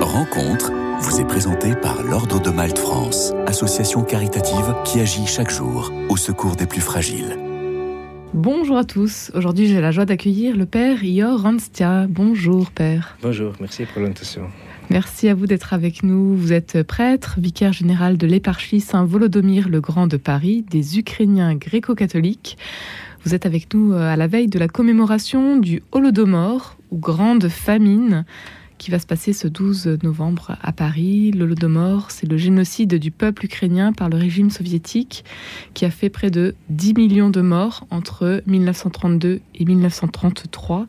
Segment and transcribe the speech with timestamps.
[0.00, 5.92] Rencontre vous est présentée par l'Ordre de Malte France, association caritative qui agit chaque jour
[6.08, 7.36] au secours des plus fragiles.
[8.32, 9.30] Bonjour à tous.
[9.34, 12.06] Aujourd'hui, j'ai la joie d'accueillir le père Ior Ranstia.
[12.08, 13.18] Bonjour, père.
[13.22, 14.48] Bonjour, merci pour l'invitation.
[14.88, 16.34] Merci à vous d'être avec nous.
[16.34, 22.56] Vous êtes prêtre, vicaire général de l'éparchie Saint-Volodomir le Grand de Paris, des Ukrainiens gréco-catholiques.
[23.24, 27.48] Vous êtes avec nous euh, à la veille de la commémoration du Holodomor, ou Grande
[27.48, 28.24] Famine,
[28.80, 31.32] qui va se passer ce 12 novembre à Paris.
[31.32, 35.22] L'Holodomor, c'est le génocide du peuple ukrainien par le régime soviétique
[35.74, 40.86] qui a fait près de 10 millions de morts entre 1932 et 1933.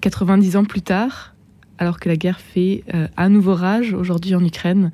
[0.00, 1.34] 90 ans plus tard,
[1.78, 4.92] alors que la guerre fait euh, à nouveau rage aujourd'hui en Ukraine.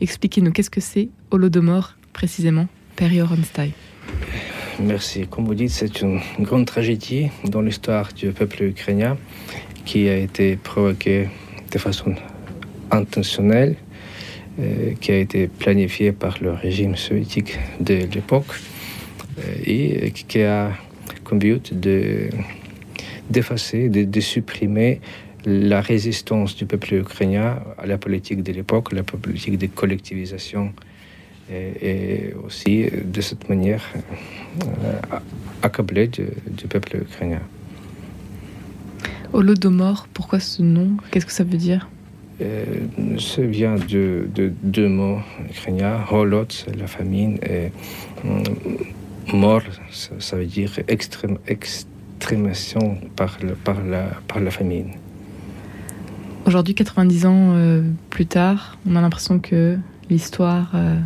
[0.00, 3.70] Expliquez-nous qu'est-ce que c'est Holodomor précisément, Père Ronstein.
[4.78, 5.26] Merci.
[5.26, 9.18] Comme vous dites, c'est une grande tragédie dans l'histoire du peuple ukrainien
[9.84, 11.28] qui a été provoquée
[11.70, 12.14] de façon
[12.90, 13.76] intentionnelle,
[14.58, 18.52] euh, qui a été planifiée par le régime soviétique de l'époque
[19.38, 20.72] euh, et qui a
[21.24, 22.28] comme but de
[23.30, 25.00] d'effacer, de, de, supprimer
[25.46, 30.72] la résistance du peuple ukrainien à la politique de l'époque, la politique de collectivisation
[31.52, 33.84] et, aussi de cette manière
[34.64, 35.18] euh,
[35.62, 37.40] accablé du, du, peuple ukrainien.
[39.32, 40.96] Holodomor, pourquoi ce nom?
[41.10, 41.88] Qu'est-ce que ça veut dire?
[42.40, 42.64] Euh,
[43.18, 46.00] Ça vient de, de, deux mots ukrainiens.
[46.10, 47.70] Holot, c'est la famine, et
[49.32, 54.92] mort, ça, ça, veut dire extrême, extrémation par, le, par, la, par la famine.
[56.46, 59.78] Aujourd'hui, 90 ans euh, plus tard, on a l'impression que
[60.08, 60.98] l'histoire euh,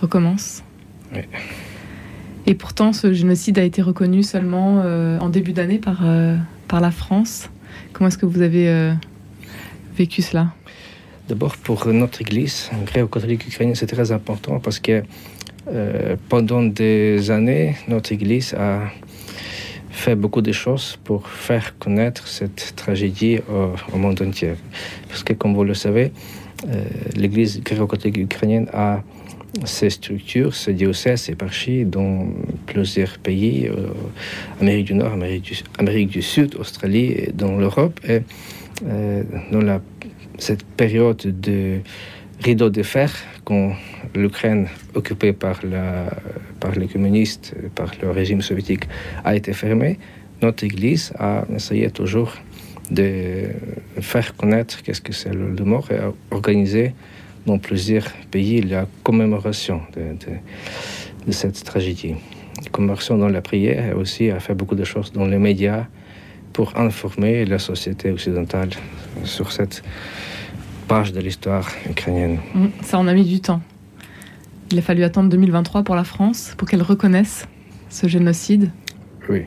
[0.00, 0.62] recommence.
[1.12, 1.20] Oui.
[2.46, 6.04] Et pourtant, ce génocide a été reconnu seulement euh, en début d'année par,
[6.68, 7.50] par la France.
[7.92, 8.92] Comment est-ce que vous avez euh,
[9.96, 10.52] vécu cela?
[11.28, 15.02] D'abord, pour notre Église gréco-catholique ukrainienne, c'est très important parce que
[15.68, 18.82] euh, pendant des années, notre Église a
[19.90, 23.40] fait beaucoup de choses pour faire connaître cette tragédie
[23.92, 24.52] au, monde entier.
[25.08, 26.12] Parce que, comme vous le savez,
[26.68, 26.84] euh,
[27.16, 29.02] l'Église gréco-catholique ukrainienne a
[29.64, 32.28] ces structures, ces diocèses, éparchies dans
[32.66, 33.88] plusieurs pays, euh,
[34.60, 37.98] Amérique du Nord, Amérique du, Amérique du Sud, Australie, et dans l'Europe.
[38.08, 38.20] Et
[38.86, 39.80] euh, dans la,
[40.38, 41.78] cette période de
[42.44, 43.12] rideau de fer,
[43.44, 43.72] quand
[44.14, 46.10] l'Ukraine, occupée par, la,
[46.60, 48.84] par les communistes, par le régime soviétique,
[49.24, 49.98] a été fermée,
[50.42, 52.34] notre Église a essayé toujours
[52.90, 53.48] de
[54.00, 56.92] faire connaître qu'est-ce que c'est le mort et a organisé
[57.46, 60.36] dans plusieurs pays la commémoration de, de,
[61.26, 62.14] de, cette tragédie.
[62.62, 65.86] La commémoration dans la prière et aussi a fait beaucoup de choses dans les médias
[66.52, 68.70] pour informer la société occidentale
[69.24, 69.82] sur cette
[70.88, 72.38] page de l'histoire ukrainienne.
[72.82, 73.60] Ça en a mis du temps.
[74.72, 77.46] Il a fallu attendre 2023 pour la France pour qu'elle reconnaisse
[77.88, 78.70] ce génocide.
[79.28, 79.42] Oui.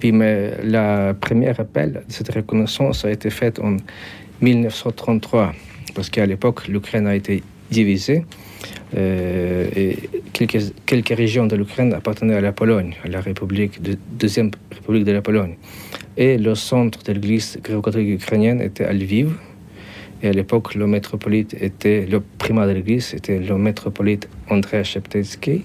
[0.00, 3.76] Puis, mais la première appel de cette reconnaissance a été faite en
[4.40, 5.52] 1933
[5.94, 8.24] parce qu'à l'époque, l'Ukraine a été divisée
[8.96, 9.96] euh, et
[10.32, 15.12] quelques, régions de l'Ukraine appartenaient à la Pologne, à la République, de, deuxième République de
[15.12, 15.56] la Pologne.
[16.16, 19.34] Et le centre de l'église gréco-catholique ukrainienne était à Lviv.
[20.22, 25.64] Et à l'époque, le métropolite était, le primat de l'église était le métropolite André Sheptetsky,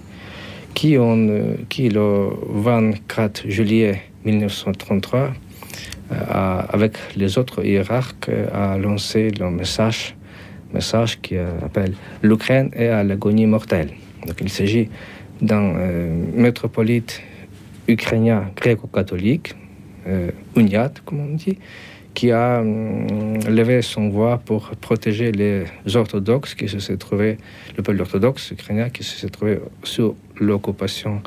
[0.74, 5.32] qui, le 24 juillet 1933,
[6.10, 10.16] a, avec les autres hiérarques, a lancé le message
[10.72, 13.90] message qui appelle l'Ukraine est à l'agonie mortelle.
[14.26, 14.88] Donc il s'agit
[15.40, 17.22] d'un euh, métropolite
[17.86, 19.54] ukrainien gréco-catholique,
[20.06, 21.58] euh, Uniat, comme on dit,
[22.14, 25.64] qui a euh, levé son voix pour protéger les
[25.94, 27.38] orthodoxes qui se sont trouvés,
[27.76, 31.22] le peuple orthodoxe ukrainien qui se trouvé sous l'occupation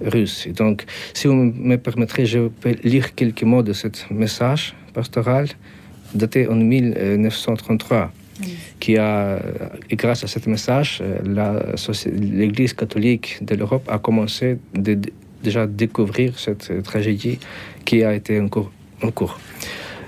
[0.00, 0.46] russe.
[0.46, 5.48] Et donc, si vous me permettrez, je peux lire quelques mots de ce message pastoral
[6.14, 8.12] daté en 1933
[8.78, 9.38] qui a,
[9.90, 11.02] et grâce à ce message,
[12.12, 14.58] l'Église catholique de l'Europe a commencé
[15.42, 17.38] déjà à découvrir cette tragédie
[17.84, 18.70] qui a été en cours.
[19.02, 19.38] En cours.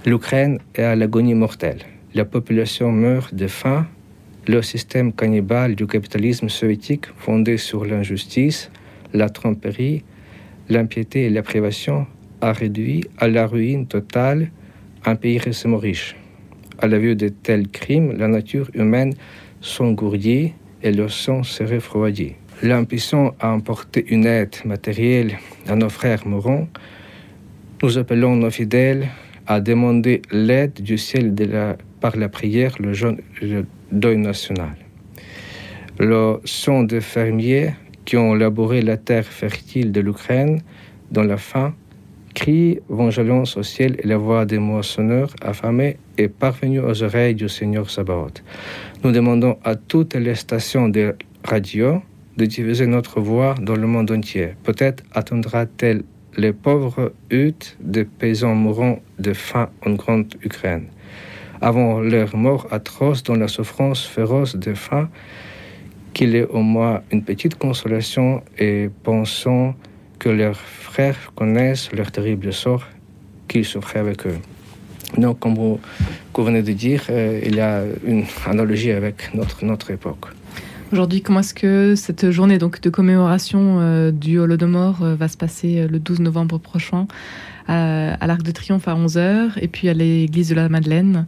[0.04, 1.78] L'Ukraine est à l'agonie mortelle.
[2.14, 3.86] La population meurt de faim.
[4.48, 8.70] Le système cannibale du capitalisme soviétique, fondé sur l'injustice,
[9.14, 10.02] la tromperie,
[10.68, 12.06] l'impiété et la privation,
[12.40, 14.50] a réduit à la ruine totale
[15.04, 16.16] un pays récemment riche
[16.82, 19.14] à la vue de tels crimes, la nature humaine
[19.60, 20.52] s'engourdit
[20.82, 22.34] et le sang se refroidit.
[22.62, 25.38] L'impuissant à emporter une aide matérielle
[25.68, 26.68] à nos frères mourants,
[27.82, 29.08] nous appelons nos fidèles
[29.46, 31.34] à demander l'aide du ciel
[32.00, 32.92] par la prière le,
[33.92, 34.76] deuil national.
[35.98, 37.74] Le son des fermiers
[38.04, 40.62] qui ont labouré la terre fertile de l'Ukraine
[41.12, 41.74] dans la faim
[42.34, 47.48] crie vengeance au ciel et la voix des moissonneurs affamés est parvenue aux oreilles du
[47.48, 48.42] Seigneur Sabaoth.
[49.04, 51.14] Nous demandons à toutes les stations de
[51.44, 52.02] radio
[52.36, 54.54] de diffuser notre voix dans le monde entier.
[54.62, 56.02] Peut-être attendra-t-elle
[56.36, 60.86] les pauvres huttes de paysans mourants de faim en grande Ukraine.
[61.60, 65.08] Avant leur mort atroce dans la souffrance féroce de faim,
[66.12, 69.74] qu'il ait au moins une petite consolation et pensons
[70.22, 72.84] que leurs frères connaissent leur terrible sort
[73.48, 74.38] qu'ils souffraient avec eux.
[75.18, 75.80] Donc, comme vous,
[76.38, 80.26] venez de dire, euh, il y a une analogie avec notre, notre époque.
[80.92, 85.36] Aujourd'hui, comment est-ce que cette journée donc, de commémoration euh, du Holodomor euh, va se
[85.36, 87.06] passer le 12 novembre prochain
[87.66, 91.26] à, l'Arc de Triomphe à 11h et puis à l'église de la Madeleine?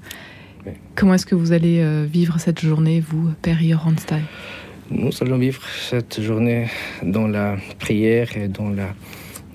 [0.95, 4.23] Comment est-ce que vous allez vivre cette journée, vous, Père Joranstein
[4.91, 6.69] Nous allons vivre cette journée
[7.03, 8.89] dans la prière et dans la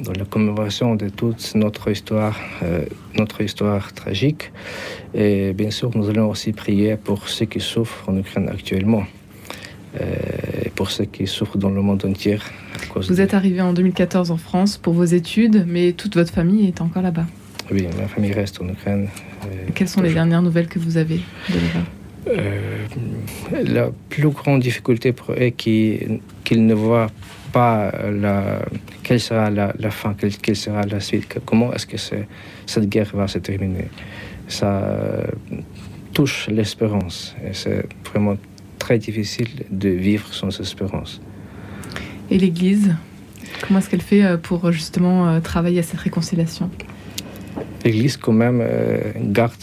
[0.02, 2.86] dans la commémoration de toute notre histoire, euh,
[3.18, 4.52] notre histoire tragique.
[5.14, 9.04] Et bien sûr, nous allons aussi prier pour ceux qui souffrent en Ukraine actuellement.
[10.00, 10.06] Euh,
[10.66, 12.38] et pour ceux qui souffrent dans le monde entier.
[12.96, 16.80] Vous êtes arrivé en 2014 en France pour vos études, mais toute votre famille est
[16.80, 17.26] encore là-bas.
[17.72, 19.10] Oui, ma famille reste en Ukraine.
[19.46, 21.18] Euh, Quelles sont les dernières nouvelles que vous avez
[21.50, 21.86] de là-bas?
[23.66, 26.20] La plus grande difficulté pour eux est qu'ils
[26.52, 27.08] ne voient
[27.52, 27.92] pas
[29.04, 33.40] quelle sera la, fin, quelle, sera la suite, comment est-ce que cette guerre va se
[33.40, 33.88] terminer.
[34.48, 35.24] Ça euh,
[36.14, 38.38] touche l'espérance et c'est vraiment
[38.78, 41.22] très difficile de vivre sans espérance.
[42.32, 42.96] Et l'Église,
[43.62, 46.70] comment est-ce qu'elle fait euh, pour justement euh, travailler à cette réconciliation?
[47.84, 48.64] L'Église quand même
[49.32, 49.54] garde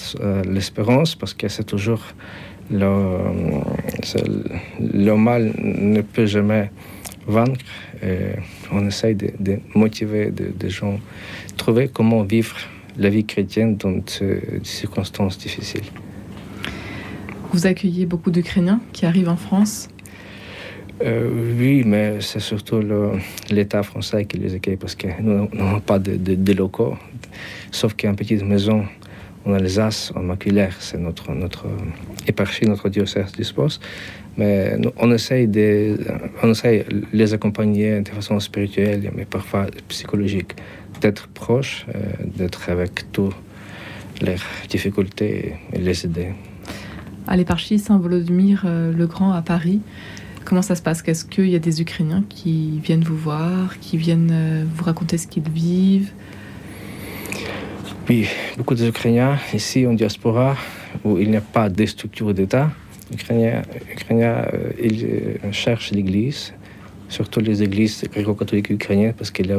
[0.49, 2.03] l'espérance parce que c'est toujours
[2.71, 3.19] le,
[4.81, 6.71] le mal ne peut jamais
[7.27, 7.65] vaincre.
[8.73, 10.99] On essaye de, motiver des gens,
[11.57, 12.57] trouver comment vivre
[12.99, 15.85] la vie chrétienne dans ces circonstances difficiles.
[17.53, 19.89] Vous accueillez beaucoup d'Ukrainiens qui arrivent en France
[21.03, 22.81] euh, Oui, mais c'est surtout
[23.51, 26.97] l'État français qui les accueille parce que nous n'avons pas de, de, locaux,
[27.71, 28.85] sauf qu'il y a une petite maison
[29.45, 31.67] en Alsace, en maculaire, c'est notre, notre
[32.27, 33.81] éparchie, notre diocèse dispose.
[34.37, 35.99] Mais on essaye, de,
[36.43, 40.57] on essaye les accompagner de façon spirituelle, mais parfois psychologique,
[41.01, 42.01] d'être proche, euh,
[42.37, 43.35] d'être avec toutes
[44.21, 46.29] leurs difficultés et les aider.
[47.27, 49.81] À l'éparchie Saint-Volodymyr euh, le Grand à Paris,
[50.47, 51.03] comment ça se passe?
[51.07, 55.19] Est-ce qu'il y a des Ukrainiens qui viennent vous voir, qui viennent euh, vous raconter
[55.19, 56.13] ce qu'ils vivent?
[58.09, 60.57] Oui, beaucoup d'Ukrainiens ici en diaspora
[61.05, 62.71] où il n'y a pas de structure d'État
[63.13, 63.63] Ukrainiens,
[64.11, 66.55] euh, ils euh, cherchent l'Église,
[67.09, 69.59] surtout les églises gréco-catholiques ukrainiennes, parce qu'il y a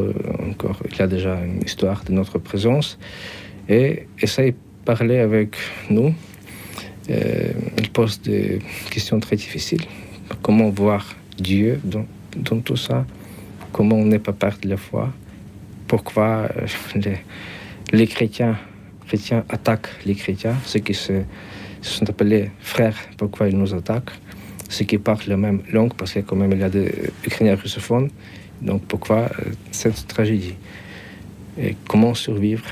[0.50, 3.00] encore, a déjà une histoire de notre présence,
[3.70, 5.56] et essayent de parler avec
[5.90, 6.14] nous.
[7.10, 9.86] Euh, ils posent des questions très difficiles.
[10.42, 12.06] Comment voir Dieu dans,
[12.62, 13.06] tout ça
[13.72, 15.12] Comment ne pas perdre la foi
[15.88, 16.50] Pourquoi
[16.96, 17.18] les,
[17.92, 18.58] les chrétiens,
[19.50, 21.24] attaquent les chrétiens, ce qui se
[21.82, 22.98] sont appelés frères.
[23.18, 24.12] Pourquoi ils nous attaquent
[24.70, 27.56] Ceux qui parlent la même langue, parce que quand même il y a des Ukrainiens
[27.56, 28.10] russophones.
[28.62, 30.56] Donc pourquoi euh, cette tragédie
[31.60, 32.66] Et comment survivre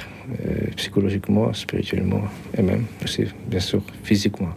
[0.45, 2.23] euh, psychologiquement, spirituellement
[2.57, 4.49] et même aussi, bien sûr, physiquement.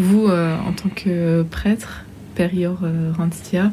[0.00, 2.04] Vous, euh, en tant que prêtre,
[2.34, 2.78] Père Ior
[3.16, 3.70] Randstia,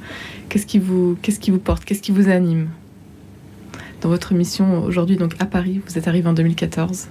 [0.50, 2.68] qu'est-ce qui vous, qui vous porte, qu'est-ce qui vous anime
[4.02, 7.08] dans votre mission aujourd'hui, donc à Paris Vous êtes arrivé en 2014.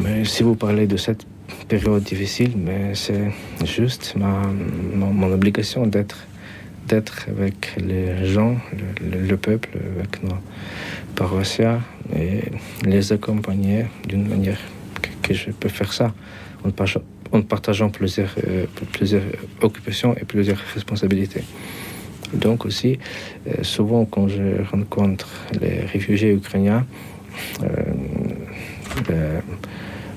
[0.00, 1.26] Mais si vous parlez de cette
[1.68, 3.30] période difficile, mais c'est
[3.64, 4.42] juste ma,
[4.94, 6.26] mon obligation d'être
[6.88, 8.56] d'être avec les gens,
[9.00, 10.36] le, peuple, avec nos
[11.14, 11.80] paroissiens
[12.14, 12.42] et
[12.84, 14.58] les accompagner d'une manière
[15.22, 16.12] que, je peux faire ça
[16.64, 18.66] en, partageant plusieurs, euh,
[19.62, 21.42] occupations et plusieurs responsabilités.
[22.34, 22.98] Donc aussi,
[23.46, 25.28] euh, souvent quand je rencontre
[25.60, 26.86] les réfugiés ukrainiens,
[27.62, 27.66] euh,
[29.10, 29.40] euh,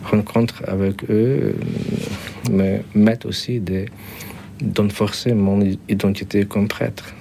[0.03, 3.85] rencontre avec eux euh, me mettent aussi de
[4.61, 5.59] d'enforcer mon
[5.89, 7.13] identité comme prêtre.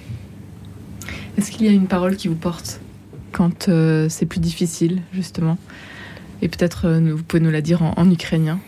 [1.37, 2.79] Est-ce qu'il y a une parole qui vous porte
[3.33, 5.57] quand euh, c'est plus difficile, justement?
[6.41, 8.59] Et peut-être vous pouvez nous la dire en, ukrainien.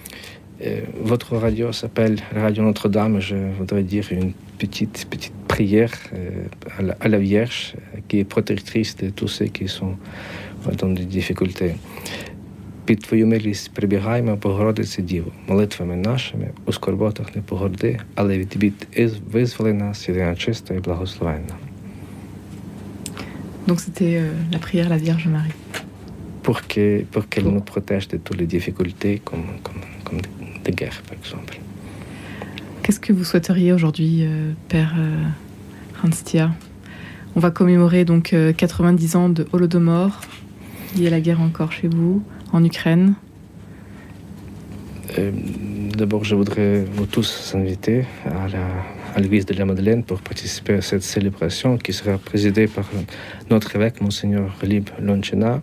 [1.02, 3.20] votre radio s'appelle Radio Notre-Dame.
[3.20, 5.92] Je voudrais dire une petite, petite prière
[6.78, 7.74] à la, à, la, Vierge
[8.06, 9.96] qui est protectrice de tous ceux qui sont
[10.78, 11.74] dans des difficultés.
[12.84, 18.88] Під твою милість прибігаємо, Богородице Діво, молитвами нашими, у скорботах не погорди, але від бід
[19.32, 21.54] визволи нас, єдина чиста і благословенна.
[23.66, 25.58] Donc c'était euh, la prière à la Vierge Marie.
[26.42, 29.82] Pour qu'elle pour qu'elle nous protège de toutes les difficultés, comme, comme,
[30.71, 31.59] guerres, par exemple.
[32.83, 35.23] Qu'est-ce que vous souhaiteriez aujourd'hui, euh, Père euh,
[36.03, 36.51] Hanstia?
[37.35, 40.21] On va commémorer donc euh, 90 ans de Holodomor,
[40.95, 43.15] lié à la guerre encore chez vous, en Ukraine.
[45.17, 45.31] Euh,
[45.97, 48.67] D'abord, je voudrais vous tous inviter à la
[49.17, 52.85] à l'église de la Madeleine pour participer à cette célébration qui sera présidée par
[53.49, 55.59] notre évêque, Monseigneur Lib Lonchena.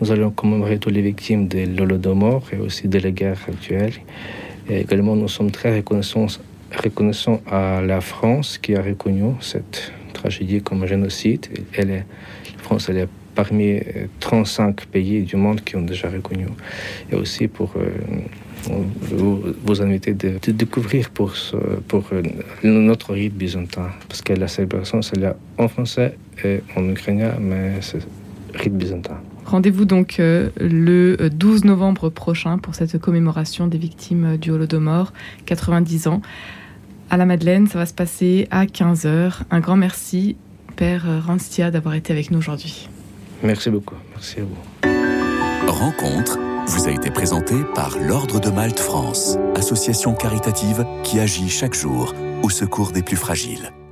[0.00, 3.92] Nous allons commémorer toutes les victimes de l'Holodomor et aussi de la guerre actuelle.
[4.68, 10.86] Et également, nous sommes très reconnaissants, à la France qui a reconnu cette tragédie comme
[10.86, 11.48] génocide.
[11.74, 12.06] Elle est,
[12.56, 13.78] la France est parmi
[14.20, 16.46] 35 pays du monde qui ont déjà reconnu.
[17.12, 17.90] Et aussi pour euh,
[19.02, 21.56] vous, inviter de, de découvrir pour, ce,
[21.88, 22.22] pour euh,
[22.62, 23.90] notre rite byzantin.
[24.08, 28.06] Parce que la célébration, c'est là en français et en ukrainien, mais c'est
[28.54, 29.20] rite byzantin.
[29.46, 35.12] Rendez-vous donc euh, le 12 novembre prochain pour cette commémoration des victimes du Holodomor,
[35.46, 36.22] 90 ans.
[37.10, 39.40] À la Madeleine, ça va se passer à 15h.
[39.50, 40.36] Un grand merci,
[40.76, 42.88] Père Ranstia, d'avoir été avec nous aujourd'hui.
[43.42, 43.96] Merci beaucoup.
[44.14, 45.70] Merci à vous.
[45.72, 51.74] Rencontre vous a été présenté par l'Ordre de Malte France, association caritative qui agit chaque
[51.74, 53.72] jour au secours des plus fragiles.